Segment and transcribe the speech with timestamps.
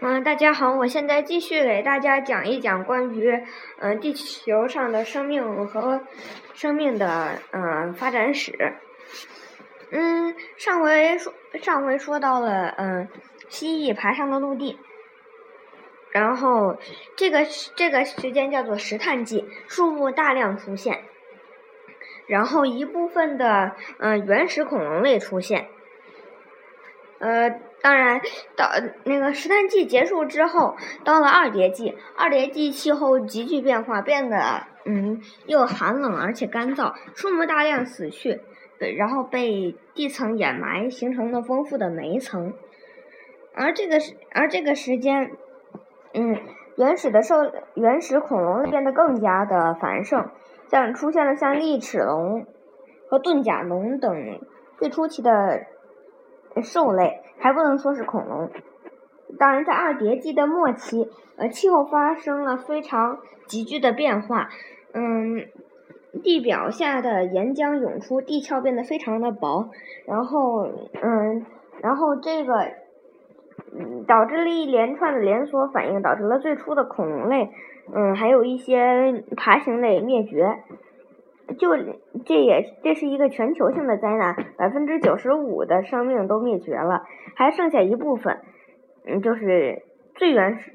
[0.00, 3.32] 嗯，大家好，我现在继续给大家讲一讲关于
[3.80, 6.02] 嗯地球上的生命和
[6.54, 8.76] 生命的嗯发展史。
[9.90, 13.08] 嗯，上回说上回说到了嗯
[13.48, 14.78] 蜥蜴爬上了陆地，
[16.12, 16.78] 然后
[17.16, 17.44] 这个
[17.74, 21.02] 这个时间叫做石炭纪，树木大量出现，
[22.28, 25.68] 然后一部分的嗯原始恐龙类出现。
[27.20, 27.50] 呃，
[27.82, 28.20] 当然，
[28.56, 28.70] 到
[29.02, 34.38] 那个石炭纪结束之后，到了二叠纪，二叠纪气候急剧变化，变得
[34.84, 38.40] 嗯又寒冷而且干燥，树木大量死去，
[38.96, 42.54] 然后被地层掩埋，形成了丰富的煤层。
[43.52, 45.32] 而这个时，而这个时间，
[46.14, 46.36] 嗯，
[46.76, 50.30] 原始的兽，原始恐龙变得更加的繁盛，
[50.70, 52.46] 像出现了像利齿龙
[53.10, 54.38] 和盾甲龙等
[54.78, 55.66] 最初期的。
[56.62, 58.50] 兽类还不能说是恐龙。
[59.38, 64.48] 当然，在二叠纪的末期，呃，气候发生了非常急剧的变化。
[64.94, 65.46] 嗯，
[66.22, 69.68] 地表下的岩浆涌出，地壳变得非常的薄。
[70.06, 70.66] 然后，
[71.02, 71.44] 嗯，
[71.82, 72.54] 然后这个，
[73.78, 77.50] 嗯，导致了一连串的连锁反应，导致了最初的恐龙类，
[77.94, 80.64] 嗯，还有一些爬行类灭绝。
[81.56, 81.76] 就
[82.26, 87.04] 这也这是一个全球性的灾难，百分之九十五的生命都灭绝了，
[87.36, 88.40] 还剩下一部分，
[89.06, 89.82] 嗯，就是
[90.14, 90.72] 最原始，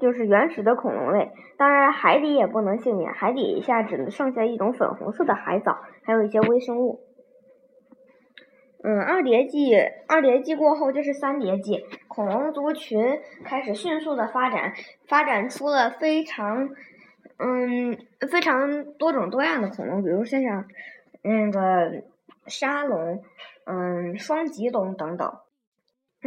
[0.00, 1.32] 就是原始的恐龙类。
[1.56, 7.00] 当然，海底也不能幸免，海底下只能剩下一种粉红色的海藻，还有一些微生物。
[8.84, 9.76] 嗯，二叠纪，
[10.08, 14.72] 二叠纪过后就是三叠纪，恐龙族群开始迅速的发展，
[15.08, 16.68] 发展出了非常。
[17.38, 17.98] 嗯，
[18.30, 20.66] 非常多种多样的恐龙，比如像像
[21.22, 22.02] 那个
[22.46, 23.22] 沙龙，
[23.66, 25.38] 嗯，双脊龙等等。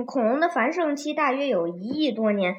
[0.05, 2.55] 恐龙的繁盛期大约有一亿多年，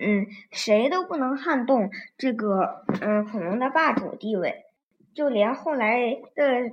[0.00, 4.64] 嗯，谁都不能撼动这个嗯恐龙的霸主地位，
[5.14, 6.70] 就连后来的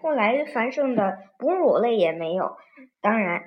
[0.00, 2.56] 后来繁盛的哺乳类也没有。
[3.02, 3.42] 当然，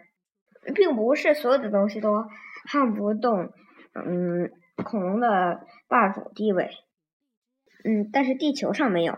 [0.75, 2.25] 并不是所有的东西都
[2.67, 3.51] 撼不动
[3.93, 4.51] 嗯
[4.83, 6.69] 恐龙的霸主地位。
[7.85, 9.13] 嗯，但是地球上没有。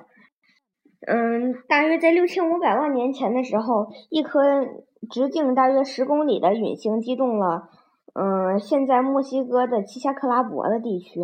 [1.08, 4.66] 嗯，大约在六千五百万年前的时候，一颗
[5.10, 7.70] 直径大约十公里的陨星击中了，
[8.14, 11.22] 嗯，现在墨西哥的奇夏克拉伯的地区。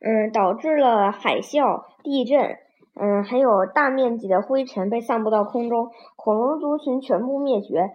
[0.00, 2.56] 嗯，导致了海啸、地震，
[2.94, 7.90] 嗯，还有大面积的灰尘被散布到空中，恐龙族群全部灭绝。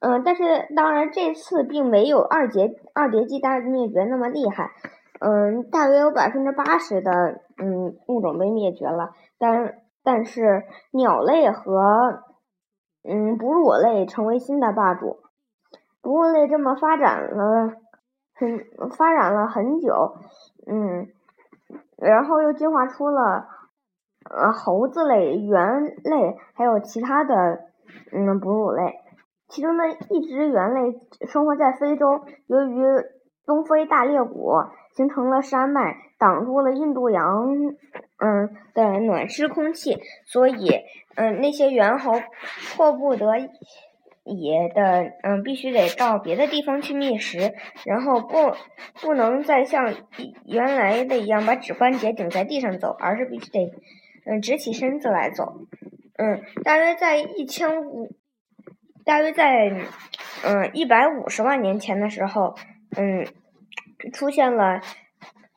[0.00, 4.70] 嗯，但是当然这次并没有二叠二叠纪大灭绝那么厉害。
[5.20, 9.74] 嗯，大约有百分之八十的嗯物种被灭绝了，但
[10.04, 12.22] 但是鸟类和
[13.02, 15.18] 嗯哺乳类成为新的霸主。
[16.00, 17.74] 哺乳类这么发展了
[18.34, 18.64] 很
[18.96, 20.16] 发展了很久，
[20.66, 21.08] 嗯，
[21.96, 23.48] 然后又进化出了
[24.30, 27.64] 呃猴子类、猿类，还有其他的
[28.12, 29.00] 嗯哺乳类。
[29.48, 32.84] 其中的一只猿类生活在非洲，由于
[33.48, 34.52] 东非大裂谷。
[34.94, 37.54] 形成了山脉，挡住了印度洋，
[38.18, 40.80] 嗯的暖湿空气，所以，
[41.14, 42.20] 嗯那些猿猴
[42.74, 43.48] 迫不得已
[44.74, 47.54] 的，嗯必须得到别的地方去觅食，
[47.84, 48.56] 然后不
[49.00, 49.94] 不能再像
[50.46, 53.70] 原来的一样把指关节顶在地上走，而是必须得，
[54.26, 55.60] 嗯直起身子来走，
[56.16, 58.08] 嗯大约在一千五，
[59.04, 59.70] 大约在，
[60.44, 62.56] 嗯一百五十万年前的时候，
[62.98, 63.26] 嗯。
[64.12, 64.80] 出现了，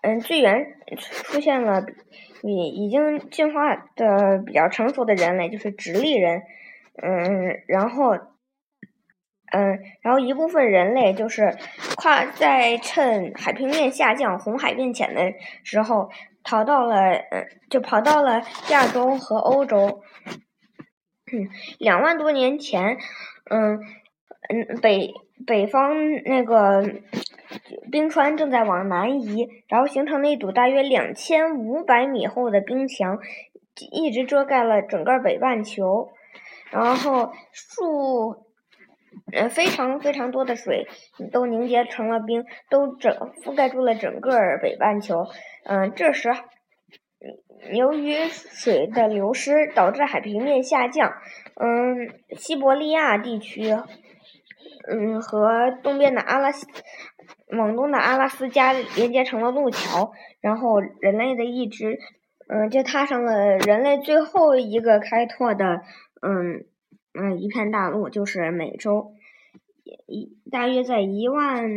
[0.02, 0.66] 嗯，最原
[0.98, 1.86] 出现了，
[2.42, 6.42] 已已经进化的比较成熟的人类，就是直立人，
[7.04, 8.16] 嗯，然后，
[9.52, 11.56] 嗯，然后一部分人类就是
[11.96, 15.32] 跨在趁海平面下降、红海变浅的
[15.64, 16.10] 时候，
[16.44, 18.42] 逃到了，嗯，就跑到了
[18.72, 20.02] 亚洲和欧洲。
[21.78, 22.98] 两万多年前，
[23.52, 23.80] 嗯，
[24.50, 25.14] 嗯，北
[25.46, 25.94] 北方
[26.26, 26.84] 那个。
[27.92, 33.20] 冰川正在往南移，然后形成了一堵大约两千五百米厚的冰墙，
[33.92, 36.10] 一直遮盖了整个北半球。
[36.72, 38.46] 然后树，
[39.34, 40.88] 呃，非常非常多的水
[41.34, 45.28] 都凝结成了冰，都整覆盖住了整个北半球。
[45.66, 46.34] 嗯，这时，
[47.74, 51.12] 由于水的流失导致海平面下降。
[51.56, 53.76] 嗯，西伯利亚地区，
[54.88, 56.68] 嗯和东边的阿拉斯
[57.50, 62.00] 往东的阿拉斯加连接成了路桥然后人类的一直
[62.48, 65.82] 嗯就踏上了人类最后一个开拓的
[66.22, 66.66] 嗯
[67.14, 69.14] 嗯一片大陆就是美洲。
[70.08, 71.70] 一大约在一万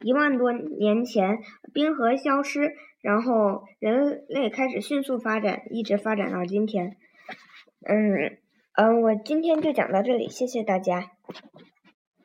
[0.00, 1.38] 一万多年前
[1.72, 6.96] 冰河消失然后人类开始迅速发展一直发展到今天。
[7.82, 8.36] 嗯
[8.74, 11.10] 嗯我今天就讲到这里谢谢大家。